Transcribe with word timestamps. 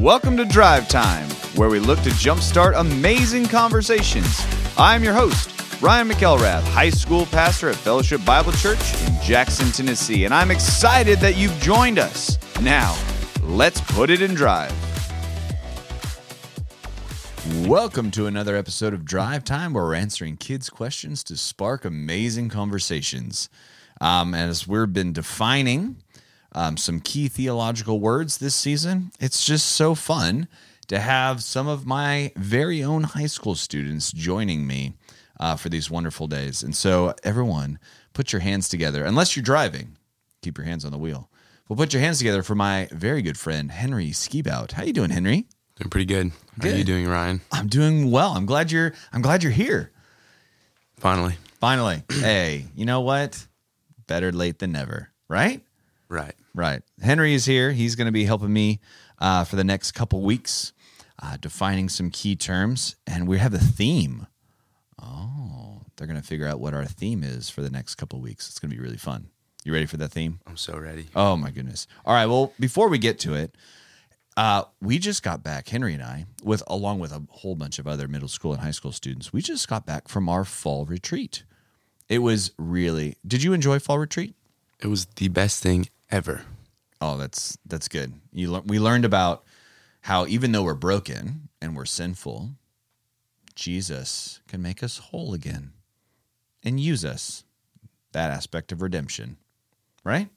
Welcome 0.00 0.38
to 0.38 0.46
Drive 0.46 0.88
Time, 0.88 1.28
where 1.56 1.68
we 1.68 1.78
look 1.78 2.00
to 2.04 2.08
jumpstart 2.08 2.72
amazing 2.74 3.44
conversations. 3.44 4.40
I'm 4.78 5.04
your 5.04 5.12
host, 5.12 5.52
Ryan 5.82 6.08
McElrath, 6.08 6.62
high 6.62 6.88
school 6.88 7.26
pastor 7.26 7.68
at 7.68 7.76
Fellowship 7.76 8.24
Bible 8.24 8.52
Church 8.52 8.80
in 9.02 9.20
Jackson, 9.20 9.70
Tennessee, 9.70 10.24
and 10.24 10.32
I'm 10.32 10.50
excited 10.50 11.18
that 11.18 11.36
you've 11.36 11.54
joined 11.60 11.98
us. 11.98 12.38
Now, 12.62 12.96
let's 13.42 13.82
put 13.92 14.08
it 14.08 14.22
in 14.22 14.32
drive. 14.34 14.72
Welcome 17.66 18.10
to 18.12 18.24
another 18.24 18.56
episode 18.56 18.94
of 18.94 19.04
Drive 19.04 19.44
Time, 19.44 19.74
where 19.74 19.84
we're 19.84 19.94
answering 19.96 20.38
kids' 20.38 20.70
questions 20.70 21.22
to 21.24 21.36
spark 21.36 21.84
amazing 21.84 22.48
conversations. 22.48 23.50
Um, 24.00 24.32
as 24.32 24.66
we've 24.66 24.90
been 24.90 25.12
defining 25.12 25.96
um, 26.52 26.76
some 26.76 27.00
key 27.00 27.28
theological 27.28 28.00
words 28.00 28.38
this 28.38 28.54
season, 28.54 29.12
it's 29.20 29.44
just 29.44 29.68
so 29.68 29.94
fun 29.94 30.48
to 30.88 30.98
have 30.98 31.42
some 31.42 31.68
of 31.68 31.86
my 31.86 32.32
very 32.36 32.82
own 32.82 33.04
high 33.04 33.26
school 33.26 33.54
students 33.54 34.10
joining 34.12 34.66
me 34.66 34.94
uh, 35.38 35.56
for 35.56 35.68
these 35.68 35.90
wonderful 35.90 36.26
days. 36.26 36.62
And 36.62 36.74
so, 36.74 37.14
everyone, 37.22 37.78
put 38.12 38.32
your 38.32 38.40
hands 38.40 38.68
together. 38.68 39.04
Unless 39.04 39.36
you're 39.36 39.44
driving, 39.44 39.96
keep 40.42 40.58
your 40.58 40.66
hands 40.66 40.84
on 40.84 40.92
the 40.92 40.98
wheel. 40.98 41.30
Well, 41.68 41.76
put 41.76 41.92
your 41.92 42.02
hands 42.02 42.18
together 42.18 42.42
for 42.42 42.56
my 42.56 42.88
very 42.90 43.22
good 43.22 43.38
friend 43.38 43.70
Henry 43.70 44.08
Skibout. 44.08 44.72
How 44.72 44.82
you 44.82 44.92
doing, 44.92 45.10
Henry? 45.10 45.46
Doing 45.76 45.90
pretty 45.90 46.06
good. 46.06 46.32
How 46.60 46.68
are 46.68 46.72
you 46.72 46.82
doing, 46.82 47.06
Ryan? 47.06 47.40
I'm 47.52 47.68
doing 47.68 48.10
well. 48.10 48.32
I'm 48.32 48.44
glad 48.44 48.72
you're. 48.72 48.92
I'm 49.12 49.22
glad 49.22 49.44
you're 49.44 49.52
here. 49.52 49.92
Finally. 50.98 51.36
Finally. 51.60 52.02
hey, 52.12 52.66
you 52.74 52.84
know 52.84 53.00
what? 53.00 53.46
Better 54.08 54.32
late 54.32 54.58
than 54.58 54.72
never, 54.72 55.10
right? 55.28 55.62
Right. 56.08 56.34
Right. 56.54 56.82
Henry 57.00 57.34
is 57.34 57.44
here. 57.44 57.72
He's 57.72 57.94
going 57.94 58.06
to 58.06 58.12
be 58.12 58.24
helping 58.24 58.52
me 58.52 58.80
uh, 59.18 59.44
for 59.44 59.56
the 59.56 59.64
next 59.64 59.92
couple 59.92 60.20
weeks, 60.22 60.72
uh, 61.22 61.36
defining 61.40 61.88
some 61.88 62.10
key 62.10 62.34
terms, 62.34 62.96
and 63.06 63.28
we 63.28 63.38
have 63.38 63.54
a 63.54 63.58
theme. 63.58 64.26
Oh, 65.00 65.82
they're 65.96 66.06
going 66.06 66.20
to 66.20 66.26
figure 66.26 66.48
out 66.48 66.60
what 66.60 66.74
our 66.74 66.84
theme 66.84 67.22
is 67.22 67.50
for 67.50 67.62
the 67.62 67.70
next 67.70 67.94
couple 67.96 68.20
weeks. 68.20 68.48
It's 68.48 68.58
going 68.58 68.70
to 68.70 68.76
be 68.76 68.82
really 68.82 68.96
fun. 68.96 69.28
You 69.64 69.72
ready 69.72 69.86
for 69.86 69.98
that 69.98 70.10
theme? 70.10 70.40
I'm 70.46 70.56
so 70.56 70.78
ready. 70.78 71.08
Oh 71.14 71.36
my 71.36 71.50
goodness! 71.50 71.86
All 72.06 72.14
right. 72.14 72.26
Well, 72.26 72.52
before 72.58 72.88
we 72.88 72.96
get 72.96 73.18
to 73.20 73.34
it, 73.34 73.54
uh, 74.36 74.64
we 74.80 74.98
just 74.98 75.22
got 75.22 75.42
back. 75.42 75.68
Henry 75.68 75.92
and 75.92 76.02
I, 76.02 76.24
with 76.42 76.62
along 76.66 76.98
with 76.98 77.12
a 77.12 77.22
whole 77.28 77.54
bunch 77.54 77.78
of 77.78 77.86
other 77.86 78.08
middle 78.08 78.28
school 78.28 78.54
and 78.54 78.62
high 78.62 78.70
school 78.70 78.90
students, 78.90 79.34
we 79.34 79.42
just 79.42 79.68
got 79.68 79.84
back 79.84 80.08
from 80.08 80.30
our 80.30 80.46
fall 80.46 80.86
retreat. 80.86 81.44
It 82.08 82.20
was 82.20 82.52
really. 82.56 83.16
Did 83.26 83.42
you 83.42 83.52
enjoy 83.52 83.78
fall 83.78 83.98
retreat? 83.98 84.34
It 84.80 84.86
was 84.86 85.04
the 85.16 85.28
best 85.28 85.62
thing 85.62 85.88
ever. 86.10 86.42
Oh, 87.00 87.16
that's 87.16 87.56
that's 87.66 87.88
good. 87.88 88.12
You 88.32 88.52
lear- 88.52 88.62
we 88.66 88.78
learned 88.78 89.04
about 89.04 89.44
how 90.02 90.26
even 90.26 90.52
though 90.52 90.62
we're 90.62 90.74
broken 90.74 91.48
and 91.60 91.76
we're 91.76 91.84
sinful, 91.86 92.50
Jesus 93.54 94.40
can 94.48 94.62
make 94.62 94.82
us 94.82 94.98
whole 94.98 95.34
again 95.34 95.72
and 96.62 96.80
use 96.80 97.04
us. 97.04 97.44
That 98.12 98.30
aspect 98.32 98.72
of 98.72 98.82
redemption, 98.82 99.36
right? 100.02 100.28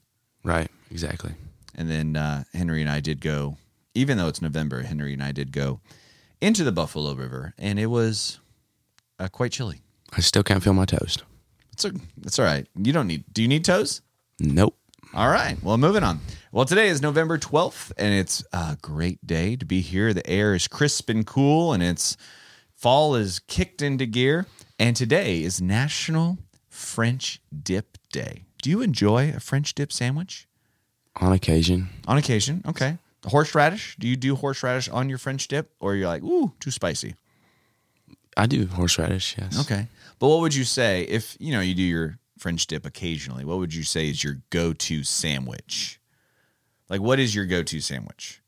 Right. 0.44 0.70
Exactly. 0.90 1.32
And 1.74 1.90
then 1.90 2.16
uh, 2.16 2.44
Henry 2.52 2.80
and 2.80 2.90
I 2.90 3.00
did 3.00 3.20
go, 3.20 3.56
even 3.94 4.16
though 4.16 4.28
it's 4.28 4.40
November, 4.40 4.82
Henry 4.82 5.12
and 5.12 5.22
I 5.22 5.32
did 5.32 5.50
go 5.50 5.80
into 6.40 6.62
the 6.62 6.70
Buffalo 6.70 7.14
River, 7.14 7.52
and 7.58 7.80
it 7.80 7.86
was 7.86 8.38
uh, 9.18 9.28
quite 9.28 9.50
chilly. 9.50 9.80
I 10.12 10.20
still 10.20 10.44
can't 10.44 10.62
feel 10.62 10.74
my 10.74 10.84
toes. 10.84 11.18
It's 11.72 11.84
a, 11.84 11.92
it's 12.22 12.38
all 12.38 12.44
right. 12.44 12.66
You 12.76 12.92
don't 12.92 13.08
need. 13.08 13.24
Do 13.32 13.42
you 13.42 13.48
need 13.48 13.64
toes? 13.64 14.02
Nope. 14.38 14.76
All 15.14 15.28
right. 15.28 15.56
Well, 15.62 15.78
moving 15.78 16.02
on. 16.02 16.18
Well, 16.50 16.64
today 16.64 16.88
is 16.88 17.00
November 17.00 17.38
12th, 17.38 17.92
and 17.96 18.12
it's 18.12 18.44
a 18.52 18.76
great 18.82 19.24
day 19.24 19.54
to 19.54 19.64
be 19.64 19.80
here. 19.80 20.12
The 20.12 20.28
air 20.28 20.56
is 20.56 20.66
crisp 20.66 21.08
and 21.08 21.24
cool, 21.24 21.72
and 21.72 21.84
it's 21.84 22.16
fall 22.74 23.14
is 23.14 23.38
kicked 23.38 23.80
into 23.80 24.06
gear. 24.06 24.46
And 24.76 24.96
today 24.96 25.44
is 25.44 25.62
National 25.62 26.38
French 26.68 27.40
Dip 27.62 27.96
Day. 28.10 28.42
Do 28.60 28.70
you 28.70 28.82
enjoy 28.82 29.32
a 29.36 29.38
French 29.38 29.72
dip 29.76 29.92
sandwich? 29.92 30.48
On 31.20 31.32
occasion. 31.32 31.90
On 32.08 32.18
occasion. 32.18 32.64
Okay. 32.66 32.98
Horseradish. 33.24 33.94
Do 34.00 34.08
you 34.08 34.16
do 34.16 34.34
horseradish 34.34 34.88
on 34.88 35.08
your 35.08 35.18
French 35.18 35.46
dip, 35.46 35.70
or 35.78 35.94
you're 35.94 36.08
like, 36.08 36.24
ooh, 36.24 36.54
too 36.58 36.72
spicy? 36.72 37.14
I 38.36 38.46
do 38.46 38.66
horseradish, 38.66 39.36
yes. 39.38 39.60
Okay. 39.60 39.86
But 40.18 40.26
what 40.26 40.40
would 40.40 40.56
you 40.56 40.64
say 40.64 41.02
if 41.02 41.36
you 41.38 41.52
know 41.52 41.60
you 41.60 41.76
do 41.76 41.84
your 41.84 42.18
French 42.38 42.66
dip 42.66 42.84
occasionally? 42.86 43.44
What 43.44 43.58
would 43.58 43.74
you 43.74 43.82
say 43.82 44.08
is 44.08 44.22
your 44.22 44.42
go-to 44.50 45.04
sandwich? 45.04 46.00
Like, 46.88 47.00
what 47.00 47.18
is 47.18 47.34
your 47.34 47.46
go-to 47.46 47.80
sandwich? 47.80 48.42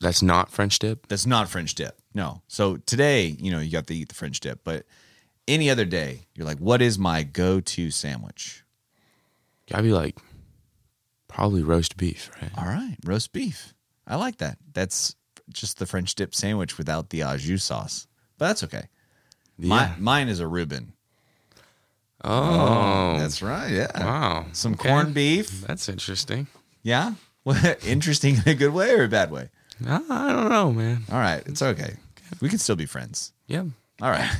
That's 0.00 0.22
not 0.22 0.50
French 0.50 0.78
dip. 0.78 1.08
That's 1.08 1.26
not 1.26 1.48
French 1.48 1.74
dip. 1.74 1.98
No. 2.14 2.42
So 2.48 2.76
today, 2.76 3.36
you 3.38 3.50
know, 3.50 3.58
you 3.58 3.70
got 3.70 3.86
to 3.88 3.94
eat 3.94 4.08
the 4.08 4.14
French 4.14 4.40
dip, 4.40 4.62
but 4.64 4.86
any 5.46 5.70
other 5.70 5.84
day, 5.84 6.26
you're 6.34 6.46
like, 6.46 6.58
what 6.58 6.82
is 6.82 6.98
my 6.98 7.22
go-to 7.22 7.90
sandwich? 7.90 8.64
Gotta 9.68 9.82
be 9.82 9.92
like 9.92 10.18
probably 11.26 11.62
roast 11.62 11.96
beef, 11.96 12.30
right? 12.40 12.50
All 12.56 12.64
right, 12.64 12.96
roast 13.04 13.32
beef. 13.32 13.74
I 14.06 14.16
like 14.16 14.38
that. 14.38 14.58
That's 14.72 15.14
just 15.52 15.78
the 15.78 15.86
French 15.86 16.14
dip 16.14 16.34
sandwich 16.34 16.78
without 16.78 17.10
the 17.10 17.22
au 17.22 17.36
jus 17.36 17.64
sauce, 17.64 18.06
but 18.38 18.48
that's 18.48 18.64
okay. 18.64 18.88
Yeah. 19.58 19.68
My, 19.68 19.94
mine 19.98 20.28
is 20.28 20.40
a 20.40 20.46
Reuben. 20.46 20.92
Oh, 22.24 23.16
That's 23.18 23.42
right. 23.42 23.70
Yeah. 23.70 23.88
wow. 23.98 24.46
Some 24.52 24.74
Okay. 24.74 24.88
corned 24.88 25.14
beef. 25.14 25.62
That's 25.62 25.88
interesting. 25.88 26.46
Yeah. 26.82 27.14
Interesting 27.86 28.36
in 28.36 28.42
a 28.48 28.54
good 28.54 28.72
way 28.74 28.90
or 28.92 29.04
a 29.04 29.08
bad 29.08 29.30
way? 29.30 29.48
I 29.86 30.02
I 30.10 30.32
don't 30.32 30.50
know, 30.50 30.70
man. 30.72 31.04
All 31.10 31.18
right. 31.18 31.42
It's 31.46 31.62
okay. 31.62 31.94
We 32.40 32.48
can 32.50 32.58
still 32.58 32.76
be 32.76 32.84
friends. 32.86 33.32
Yeah. 33.46 33.64
All 34.02 34.10
right. 34.10 34.30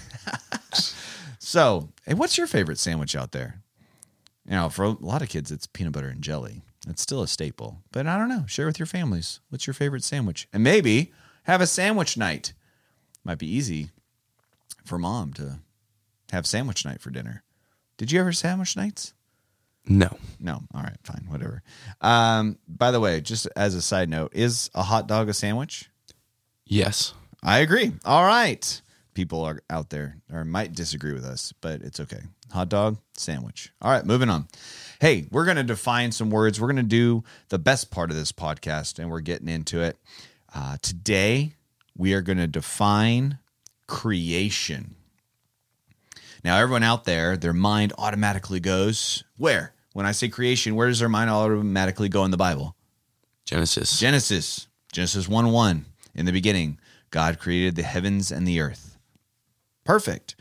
so, 1.38 1.88
hey, 2.06 2.14
what's 2.14 2.36
your 2.36 2.46
favorite 2.46 2.78
sandwich 2.78 3.16
out 3.16 3.32
there? 3.32 3.62
You 4.44 4.52
know, 4.52 4.68
for 4.68 4.84
a 4.84 4.90
lot 4.90 5.22
of 5.22 5.28
kids, 5.28 5.50
it's 5.50 5.66
peanut 5.66 5.92
butter 5.94 6.08
and 6.08 6.20
jelly. 6.22 6.62
It's 6.86 7.02
still 7.02 7.22
a 7.22 7.28
staple. 7.28 7.78
But 7.92 8.06
I 8.06 8.18
don't 8.18 8.28
know. 8.28 8.44
Share 8.46 8.66
with 8.66 8.78
your 8.78 8.86
families. 8.86 9.40
What's 9.48 9.66
your 9.66 9.74
favorite 9.74 10.04
sandwich? 10.04 10.48
And 10.52 10.62
maybe 10.62 11.12
have 11.44 11.60
a 11.60 11.66
sandwich 11.66 12.16
night. 12.16 12.52
Might 13.24 13.38
be 13.38 13.50
easy 13.50 13.90
for 14.84 14.98
mom 14.98 15.32
to 15.34 15.60
have 16.32 16.46
sandwich 16.46 16.84
night 16.84 17.00
for 17.00 17.10
dinner. 17.10 17.42
Did 17.98 18.10
you 18.10 18.20
ever 18.20 18.32
sandwich 18.32 18.76
nights? 18.76 19.12
No. 19.86 20.16
No. 20.40 20.62
All 20.74 20.82
right. 20.82 20.96
Fine. 21.02 21.24
Whatever. 21.28 21.62
Um, 22.00 22.58
by 22.66 22.90
the 22.90 23.00
way, 23.00 23.20
just 23.20 23.48
as 23.56 23.74
a 23.74 23.82
side 23.82 24.08
note, 24.08 24.32
is 24.34 24.70
a 24.74 24.82
hot 24.82 25.06
dog 25.06 25.28
a 25.28 25.34
sandwich? 25.34 25.90
Yes. 26.64 27.12
I 27.42 27.58
agree. 27.58 27.92
All 28.04 28.24
right. 28.24 28.80
People 29.14 29.42
are 29.42 29.60
out 29.68 29.90
there 29.90 30.18
or 30.32 30.44
might 30.44 30.74
disagree 30.74 31.12
with 31.12 31.24
us, 31.24 31.52
but 31.60 31.82
it's 31.82 31.98
okay. 32.00 32.20
Hot 32.52 32.68
dog, 32.68 32.98
sandwich. 33.14 33.72
All 33.82 33.90
right, 33.90 34.06
moving 34.06 34.30
on. 34.30 34.46
Hey, 35.00 35.26
we're 35.30 35.44
going 35.44 35.56
to 35.56 35.64
define 35.64 36.12
some 36.12 36.30
words. 36.30 36.60
We're 36.60 36.68
going 36.68 36.76
to 36.76 36.82
do 36.84 37.24
the 37.48 37.58
best 37.58 37.90
part 37.90 38.10
of 38.10 38.16
this 38.16 38.32
podcast, 38.32 38.98
and 38.98 39.10
we're 39.10 39.20
getting 39.20 39.48
into 39.48 39.80
it. 39.82 39.96
Uh, 40.54 40.76
today, 40.80 41.54
we 41.96 42.14
are 42.14 42.22
going 42.22 42.38
to 42.38 42.46
define 42.46 43.38
creation. 43.86 44.94
Now, 46.44 46.58
everyone 46.58 46.82
out 46.82 47.04
there, 47.04 47.36
their 47.36 47.52
mind 47.52 47.92
automatically 47.98 48.60
goes 48.60 49.24
where? 49.36 49.74
When 49.92 50.06
I 50.06 50.12
say 50.12 50.28
creation, 50.28 50.76
where 50.76 50.88
does 50.88 51.00
their 51.00 51.08
mind 51.08 51.30
automatically 51.30 52.08
go 52.08 52.24
in 52.24 52.30
the 52.30 52.36
Bible? 52.36 52.76
Genesis. 53.44 53.98
Genesis, 53.98 54.68
Genesis 54.92 55.28
1 55.28 55.50
1. 55.50 55.86
In 56.14 56.26
the 56.26 56.32
beginning, 56.32 56.78
God 57.10 57.38
created 57.38 57.76
the 57.76 57.82
heavens 57.82 58.30
and 58.30 58.46
the 58.46 58.60
earth. 58.60 58.98
Perfect. 59.84 60.36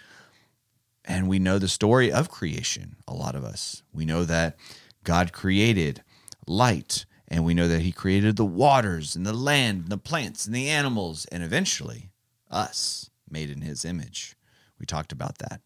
And 1.06 1.30
we 1.30 1.40
know 1.40 1.58
the 1.58 1.70
story 1.70 2.12
of 2.12 2.30
creation, 2.30 2.98
a 3.08 3.14
lot 3.14 3.36
of 3.36 3.46
us. 3.46 3.82
We 3.94 4.06
know 4.06 4.26
that 4.26 4.58
God 5.04 5.32
created 5.32 6.04
light, 6.46 7.06
and 7.30 7.46
we 7.46 7.54
know 7.54 7.70
that 7.70 7.82
He 7.82 7.94
created 7.94 8.36
the 8.36 8.46
waters 8.46 9.16
and 9.16 9.26
the 9.26 9.34
land 9.34 9.84
and 9.84 9.90
the 9.90 9.98
plants 9.98 10.46
and 10.46 10.54
the 10.54 10.68
animals, 10.68 11.26
and 11.32 11.42
eventually 11.42 12.12
us, 12.52 13.10
made 13.30 13.50
in 13.50 13.62
His 13.62 13.86
image. 13.86 14.36
We 14.80 14.86
talked 14.86 15.12
about 15.12 15.40
that. 15.40 15.62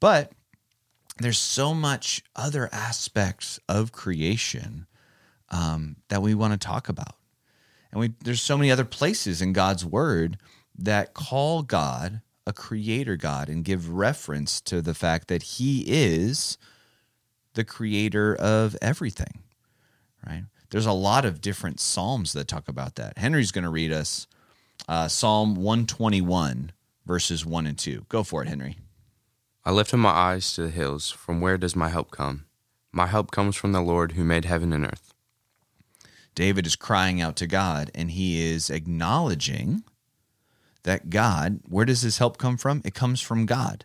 But 0.00 0.32
there's 1.18 1.38
so 1.38 1.74
much 1.74 2.22
other 2.34 2.68
aspects 2.72 3.60
of 3.68 3.92
creation 3.92 4.86
um, 5.50 5.96
that 6.08 6.22
we 6.22 6.34
want 6.34 6.52
to 6.52 6.58
talk 6.58 6.88
about. 6.88 7.16
And 7.90 8.00
we 8.00 8.14
there's 8.24 8.40
so 8.40 8.56
many 8.56 8.70
other 8.70 8.84
places 8.84 9.42
in 9.42 9.52
God's 9.52 9.84
word 9.84 10.38
that 10.76 11.14
call 11.14 11.62
God 11.62 12.22
a 12.46 12.52
creator 12.52 13.16
God 13.16 13.48
and 13.48 13.64
give 13.64 13.90
reference 13.90 14.60
to 14.62 14.82
the 14.82 14.94
fact 14.94 15.28
that 15.28 15.42
he 15.42 15.84
is 15.86 16.58
the 17.54 17.64
creator 17.64 18.34
of 18.34 18.76
everything. 18.80 19.40
Right? 20.26 20.44
There's 20.70 20.86
a 20.86 20.92
lot 20.92 21.24
of 21.24 21.40
different 21.40 21.80
psalms 21.80 22.32
that 22.32 22.48
talk 22.48 22.66
about 22.66 22.96
that. 22.96 23.18
Henry's 23.18 23.52
going 23.52 23.64
to 23.64 23.70
read 23.70 23.92
us 23.92 24.26
uh, 24.88 25.06
Psalm 25.06 25.54
121 25.54 26.72
verses 27.06 27.44
1 27.44 27.66
and 27.66 27.78
2. 27.78 28.06
Go 28.08 28.22
for 28.22 28.42
it, 28.42 28.48
Henry. 28.48 28.78
I 29.64 29.70
lift 29.70 29.94
up 29.94 30.00
my 30.00 30.10
eyes 30.10 30.52
to 30.54 30.62
the 30.62 30.70
hills. 30.70 31.10
From 31.10 31.40
where 31.40 31.56
does 31.56 31.76
my 31.76 31.88
help 31.88 32.10
come? 32.10 32.46
My 32.90 33.06
help 33.06 33.30
comes 33.30 33.56
from 33.56 33.72
the 33.72 33.80
Lord 33.80 34.12
who 34.12 34.24
made 34.24 34.44
heaven 34.44 34.72
and 34.72 34.84
earth. 34.84 35.14
David 36.34 36.66
is 36.66 36.76
crying 36.76 37.20
out 37.20 37.36
to 37.36 37.46
God 37.46 37.90
and 37.94 38.10
he 38.10 38.42
is 38.42 38.70
acknowledging 38.70 39.84
that 40.82 41.10
God, 41.10 41.60
where 41.68 41.84
does 41.84 42.02
his 42.02 42.18
help 42.18 42.38
come 42.38 42.56
from? 42.56 42.82
It 42.84 42.94
comes 42.94 43.20
from 43.20 43.46
God. 43.46 43.84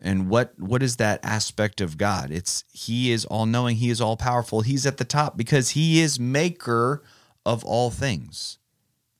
And 0.00 0.28
what 0.28 0.58
what 0.58 0.82
is 0.82 0.96
that 0.96 1.20
aspect 1.22 1.80
of 1.80 1.96
God? 1.96 2.30
It's 2.30 2.64
he 2.72 3.12
is 3.12 3.24
all 3.24 3.46
knowing, 3.46 3.76
he 3.76 3.88
is 3.88 4.00
all 4.00 4.16
powerful. 4.16 4.62
He's 4.62 4.84
at 4.84 4.96
the 4.96 5.04
top 5.04 5.36
because 5.36 5.70
he 5.70 6.00
is 6.00 6.18
maker 6.18 7.02
of 7.46 7.64
all 7.64 7.90
things. 7.90 8.58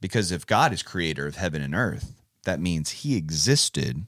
Because 0.00 0.32
if 0.32 0.44
God 0.44 0.72
is 0.72 0.82
creator 0.82 1.26
of 1.26 1.36
heaven 1.36 1.62
and 1.62 1.74
earth, 1.74 2.21
that 2.44 2.60
means 2.60 2.90
he 2.90 3.16
existed 3.16 4.06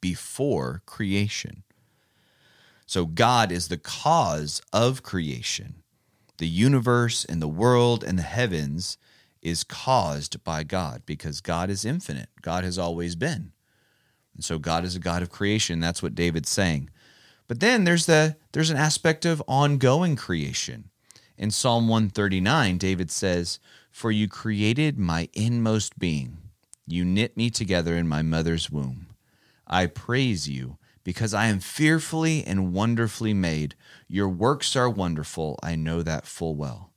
before 0.00 0.82
creation. 0.86 1.62
So 2.86 3.06
God 3.06 3.50
is 3.50 3.68
the 3.68 3.78
cause 3.78 4.60
of 4.72 5.02
creation. 5.02 5.76
The 6.38 6.48
universe 6.48 7.24
and 7.24 7.40
the 7.40 7.48
world 7.48 8.04
and 8.04 8.18
the 8.18 8.22
heavens 8.22 8.98
is 9.40 9.64
caused 9.64 10.42
by 10.44 10.62
God 10.62 11.02
because 11.06 11.40
God 11.40 11.70
is 11.70 11.84
infinite. 11.84 12.28
God 12.42 12.64
has 12.64 12.78
always 12.78 13.16
been. 13.16 13.52
And 14.34 14.44
so 14.44 14.58
God 14.58 14.84
is 14.84 14.96
a 14.96 15.00
God 15.00 15.22
of 15.22 15.30
creation. 15.30 15.80
That's 15.80 16.02
what 16.02 16.14
David's 16.14 16.50
saying. 16.50 16.90
But 17.48 17.60
then 17.60 17.84
there's 17.84 18.06
the 18.06 18.36
there's 18.52 18.70
an 18.70 18.76
aspect 18.76 19.24
of 19.24 19.42
ongoing 19.46 20.16
creation. 20.16 20.90
In 21.36 21.50
Psalm 21.50 21.88
139, 21.88 22.78
David 22.78 23.10
says, 23.10 23.58
"For 23.90 24.10
you 24.10 24.28
created 24.28 24.98
my 24.98 25.28
inmost 25.32 25.98
being. 25.98 26.41
You 26.86 27.04
knit 27.04 27.36
me 27.36 27.50
together 27.50 27.96
in 27.96 28.08
my 28.08 28.22
mother's 28.22 28.70
womb. 28.70 29.08
I 29.66 29.86
praise 29.86 30.48
you 30.48 30.78
because 31.04 31.34
I 31.34 31.46
am 31.46 31.60
fearfully 31.60 32.44
and 32.44 32.72
wonderfully 32.72 33.34
made. 33.34 33.74
Your 34.08 34.28
works 34.28 34.76
are 34.76 34.90
wonderful. 34.90 35.58
I 35.62 35.74
know 35.76 36.02
that 36.02 36.26
full 36.26 36.54
well." 36.54 36.92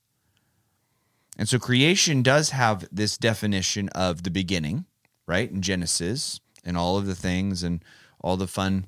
And 1.37 1.49
so 1.49 1.59
creation 1.59 2.23
does 2.23 2.51
have 2.51 2.87
this 2.91 3.17
definition 3.17 3.89
of 3.89 4.23
the 4.23 4.31
beginning, 4.31 4.85
right? 5.27 5.51
In 5.51 5.61
Genesis, 5.61 6.39
and 6.65 6.75
all 6.75 6.97
of 6.97 7.05
the 7.05 7.15
things 7.15 7.63
and 7.63 7.83
all 8.19 8.35
the 8.35 8.47
fun 8.47 8.87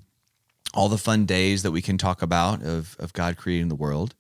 all 0.74 0.90
the 0.90 0.98
fun 0.98 1.26
days 1.26 1.64
that 1.64 1.72
we 1.72 1.82
can 1.82 1.98
talk 1.98 2.22
about 2.22 2.62
of, 2.62 2.98
of 3.00 3.14
God 3.14 3.38
creating 3.38 3.70
the 3.70 3.76
world. 3.76 4.16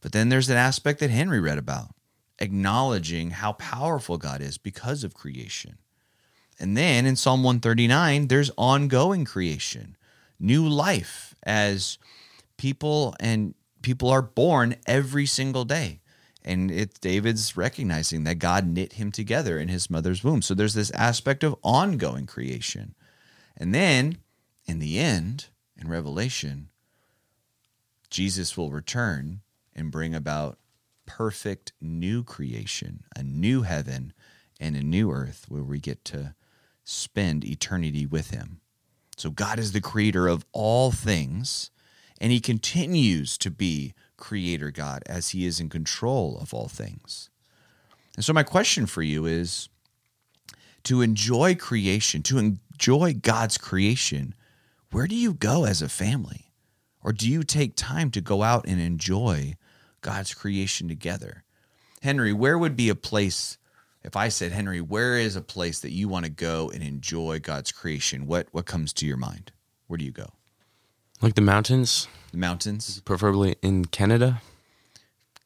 But 0.00 0.12
then 0.12 0.28
there's 0.28 0.48
an 0.48 0.56
aspect 0.56 1.00
that 1.00 1.10
Henry 1.10 1.40
read 1.40 1.58
about, 1.58 1.88
acknowledging 2.38 3.30
how 3.30 3.54
powerful 3.54 4.16
God 4.16 4.40
is 4.40 4.58
because 4.58 5.02
of 5.02 5.12
creation. 5.12 5.78
And 6.62 6.76
then 6.76 7.06
in 7.06 7.16
Psalm 7.16 7.42
139, 7.42 8.28
there's 8.28 8.52
ongoing 8.56 9.24
creation, 9.24 9.96
new 10.38 10.68
life 10.68 11.34
as 11.42 11.98
people 12.56 13.16
and 13.18 13.56
people 13.82 14.08
are 14.10 14.22
born 14.22 14.76
every 14.86 15.26
single 15.26 15.64
day. 15.64 15.98
And 16.44 16.70
it's 16.70 17.00
David's 17.00 17.56
recognizing 17.56 18.22
that 18.24 18.36
God 18.36 18.68
knit 18.68 18.92
him 18.92 19.10
together 19.10 19.58
in 19.58 19.66
his 19.66 19.90
mother's 19.90 20.22
womb. 20.22 20.40
So 20.40 20.54
there's 20.54 20.74
this 20.74 20.92
aspect 20.92 21.42
of 21.42 21.56
ongoing 21.64 22.26
creation. 22.26 22.94
And 23.56 23.74
then 23.74 24.18
in 24.64 24.78
the 24.78 25.00
end, 25.00 25.46
in 25.76 25.88
Revelation, 25.88 26.68
Jesus 28.08 28.56
will 28.56 28.70
return 28.70 29.40
and 29.74 29.90
bring 29.90 30.14
about 30.14 30.60
perfect 31.06 31.72
new 31.80 32.22
creation, 32.22 33.02
a 33.16 33.24
new 33.24 33.62
heaven 33.62 34.12
and 34.60 34.76
a 34.76 34.82
new 34.82 35.10
earth 35.10 35.46
where 35.48 35.64
we 35.64 35.80
get 35.80 36.04
to 36.04 36.36
spend 36.84 37.44
eternity 37.44 38.06
with 38.06 38.30
him. 38.30 38.60
So 39.16 39.30
God 39.30 39.58
is 39.58 39.72
the 39.72 39.80
creator 39.80 40.26
of 40.26 40.44
all 40.52 40.90
things, 40.90 41.70
and 42.20 42.32
he 42.32 42.40
continues 42.40 43.36
to 43.38 43.50
be 43.50 43.94
creator 44.16 44.70
God 44.70 45.02
as 45.06 45.30
he 45.30 45.46
is 45.46 45.60
in 45.60 45.68
control 45.68 46.38
of 46.40 46.54
all 46.54 46.68
things. 46.68 47.28
And 48.16 48.24
so, 48.24 48.32
my 48.32 48.42
question 48.42 48.86
for 48.86 49.02
you 49.02 49.26
is 49.26 49.68
to 50.84 51.00
enjoy 51.00 51.54
creation, 51.54 52.22
to 52.24 52.38
enjoy 52.38 53.14
God's 53.14 53.58
creation, 53.58 54.34
where 54.90 55.06
do 55.06 55.14
you 55.14 55.34
go 55.34 55.64
as 55.64 55.80
a 55.80 55.88
family? 55.88 56.52
Or 57.02 57.12
do 57.12 57.28
you 57.28 57.42
take 57.42 57.74
time 57.74 58.10
to 58.12 58.20
go 58.20 58.42
out 58.42 58.66
and 58.66 58.80
enjoy 58.80 59.54
God's 60.02 60.34
creation 60.34 60.88
together? 60.88 61.44
Henry, 62.02 62.32
where 62.32 62.58
would 62.58 62.76
be 62.76 62.88
a 62.88 62.94
place 62.94 63.58
if 64.04 64.16
I 64.16 64.28
said, 64.28 64.52
Henry, 64.52 64.80
where 64.80 65.16
is 65.16 65.36
a 65.36 65.40
place 65.42 65.80
that 65.80 65.92
you 65.92 66.08
want 66.08 66.24
to 66.24 66.30
go 66.30 66.70
and 66.70 66.82
enjoy 66.82 67.38
God's 67.40 67.72
creation? 67.72 68.26
What 68.26 68.48
what 68.52 68.66
comes 68.66 68.92
to 68.94 69.06
your 69.06 69.16
mind? 69.16 69.52
Where 69.86 69.98
do 69.98 70.04
you 70.04 70.10
go? 70.12 70.30
Like 71.20 71.34
the 71.34 71.40
mountains, 71.42 72.08
The 72.32 72.38
mountains? 72.38 73.00
preferably 73.04 73.56
in 73.62 73.84
Canada. 73.86 74.42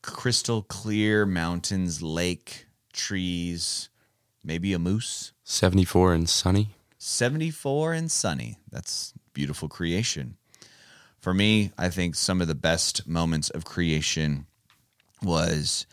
crystal 0.02 0.62
clear 0.62 1.26
mountains, 1.26 2.00
lake, 2.00 2.66
trees, 2.92 3.88
maybe 4.44 4.72
a 4.72 4.78
moose. 4.78 5.32
74 5.44 6.14
and 6.14 6.28
sunny. 6.28 6.70
74 6.98 7.92
and 7.92 8.10
sunny. 8.10 8.56
That's 8.70 9.12
beautiful 9.34 9.68
creation. 9.68 10.36
For 11.18 11.34
me, 11.34 11.72
I 11.76 11.90
think 11.90 12.14
some 12.14 12.40
of 12.40 12.46
the 12.48 12.54
best 12.54 13.06
moments 13.06 13.50
of 13.50 13.64
creation 13.64 14.46
was 15.22 15.86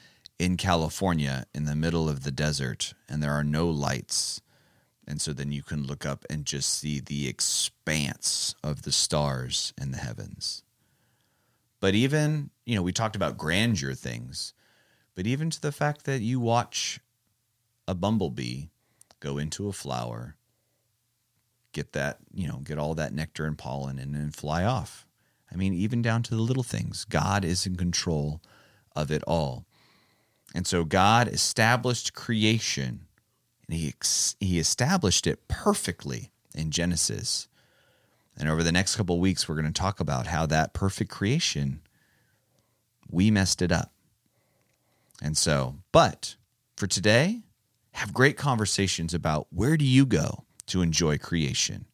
in 0.44 0.58
California 0.58 1.46
in 1.56 1.64
the 1.64 1.76
middle 1.76 2.10
of 2.10 2.24
the 2.24 2.32
desert 2.32 2.94
and 3.08 3.24
there 3.24 3.32
are 3.32 3.46
no 3.46 3.70
lights. 3.70 4.42
And 5.08 5.22
so 5.22 5.32
then 5.32 5.54
you 5.54 5.64
can 5.64 5.88
look 5.88 6.06
up 6.06 6.26
and 6.30 6.46
just 6.46 6.68
see 6.68 7.00
the 7.00 7.30
expanse 7.30 8.54
of 8.62 8.82
the 8.82 8.92
stars 8.92 9.74
in 9.82 9.92
the 9.92 9.98
heavens. 9.98 10.64
But 11.80 11.96
even, 11.96 12.50
you 12.66 12.76
know, 12.76 12.82
we 12.82 12.92
talked 12.92 13.16
about 13.16 13.38
grandeur 13.38 13.94
things, 13.94 14.54
but 15.16 15.26
even 15.26 15.50
to 15.50 15.62
the 15.62 15.72
fact 15.72 16.04
that 16.04 16.20
you 16.20 16.42
watch 16.42 17.00
a 17.88 17.96
bumblebee 17.96 18.66
go 19.22 19.38
into 19.38 19.70
a 19.70 19.74
flower, 19.74 20.36
get 21.72 21.94
that, 21.94 22.18
you 22.34 22.50
know, 22.50 22.58
get 22.58 22.78
all 22.78 22.96
that 22.96 23.14
nectar 23.14 23.46
and 23.46 23.58
pollen 23.58 23.98
and 23.98 24.14
then 24.14 24.30
fly 24.30 24.66
off. 24.66 25.08
I 25.50 25.56
mean, 25.56 25.74
even 25.74 26.02
down 26.02 26.22
to 26.24 26.36
the 26.36 26.42
little 26.42 26.64
things, 26.64 27.06
God 27.06 27.46
is 27.46 27.66
in 27.66 27.78
control 27.78 28.42
of 28.94 29.10
it 29.10 29.24
all. 29.26 29.66
And 30.54 30.68
so 30.68 30.84
God 30.84 31.28
established 31.28 32.14
creation 32.14 33.08
and 33.68 33.78
he, 33.78 33.94
he 34.40 34.60
established 34.60 35.26
it 35.26 35.48
perfectly 35.48 36.32
in 36.54 36.72
Genesis. 36.72 37.48
And 38.38 38.50
over 38.50 38.64
the 38.64 38.72
next 38.72 38.96
couple 38.96 39.20
weeks, 39.20 39.48
we're 39.48 39.56
going 39.56 39.72
to 39.72 39.72
talk 39.72 40.00
about 40.00 40.28
how 40.28 40.46
that 40.48 40.74
perfect 40.74 41.10
creation, 41.10 41.82
we 43.10 43.32
messed 43.32 43.62
it 43.62 43.72
up. 43.72 43.92
And 45.22 45.38
so, 45.38 45.78
but 45.92 46.36
for 46.76 46.88
today, 46.88 47.42
have 47.94 48.14
great 48.14 48.38
conversations 48.38 49.14
about 49.14 49.48
where 49.52 49.78
do 49.78 49.86
you 49.86 50.06
go 50.06 50.46
to 50.68 50.82
enjoy 50.82 51.18
creation? 51.18 51.86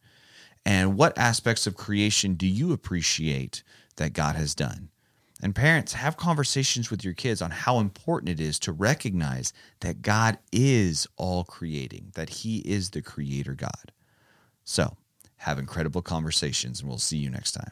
And 0.66 0.98
what 0.98 1.18
aspects 1.18 1.68
of 1.68 1.76
creation 1.76 2.36
do 2.36 2.48
you 2.48 2.74
appreciate 2.74 3.64
that 3.98 4.14
God 4.14 4.36
has 4.36 4.56
done? 4.56 4.90
And 5.42 5.56
parents, 5.56 5.94
have 5.94 6.18
conversations 6.18 6.92
with 6.92 7.04
your 7.04 7.14
kids 7.14 7.42
on 7.42 7.52
how 7.52 7.80
important 7.80 8.30
it 8.30 8.42
is 8.42 8.60
to 8.60 8.74
recognize 8.74 9.54
that 9.80 10.02
God 10.02 10.38
is 10.52 11.08
all 11.16 11.46
creating, 11.46 12.12
that 12.16 12.30
He 12.30 12.58
is 12.60 12.90
the 12.90 13.02
creator 13.02 13.54
God. 13.54 13.94
So, 14.66 14.98
have 15.38 15.58
incredible 15.58 16.02
conversations, 16.02 16.82
and 16.82 16.90
we'll 16.90 16.98
see 16.98 17.18
you 17.18 17.30
next 17.30 17.54
time. 17.54 17.72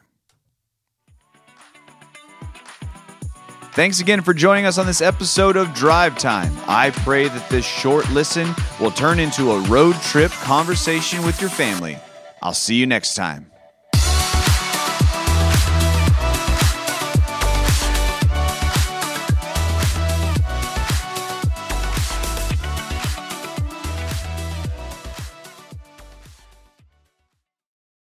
Thanks 3.72 4.00
again 4.00 4.22
for 4.22 4.34
joining 4.34 4.64
us 4.64 4.78
on 4.78 4.86
this 4.86 5.00
episode 5.00 5.56
of 5.56 5.72
Drive 5.74 6.18
Time. 6.18 6.52
I 6.66 6.90
pray 6.90 7.28
that 7.28 7.48
this 7.48 7.64
short 7.66 8.10
listen 8.10 8.52
will 8.80 8.90
turn 8.90 9.20
into 9.20 9.52
a 9.52 9.60
road 9.68 9.94
trip 9.96 10.32
conversation 10.32 11.24
with 11.24 11.40
your 11.40 11.50
family. 11.50 11.98
I'll 12.42 12.54
see 12.54 12.74
you 12.74 12.86
next 12.86 13.14
time. 13.14 13.52